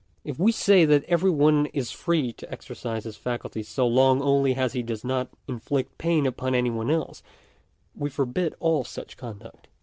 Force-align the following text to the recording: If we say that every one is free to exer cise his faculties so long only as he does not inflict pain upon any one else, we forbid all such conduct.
If 0.23 0.39
we 0.39 0.51
say 0.51 0.83
that 0.85 1.03
every 1.03 1.29
one 1.29 1.67
is 1.75 1.91
free 1.91 2.33
to 2.33 2.47
exer 2.47 2.73
cise 2.75 3.03
his 3.03 3.17
faculties 3.17 3.67
so 3.67 3.85
long 3.85 4.19
only 4.19 4.55
as 4.55 4.73
he 4.73 4.81
does 4.81 5.03
not 5.03 5.27
inflict 5.47 5.99
pain 5.99 6.25
upon 6.25 6.55
any 6.55 6.71
one 6.71 6.89
else, 6.89 7.21
we 7.95 8.09
forbid 8.09 8.55
all 8.59 8.83
such 8.83 9.15
conduct. 9.15 9.67